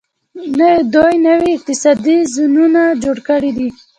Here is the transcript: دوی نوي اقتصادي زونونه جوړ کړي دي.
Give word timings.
دوی 0.93 1.15
نوي 1.27 1.49
اقتصادي 1.57 2.17
زونونه 2.33 2.81
جوړ 3.03 3.17
کړي 3.29 3.51
دي. 3.57 3.67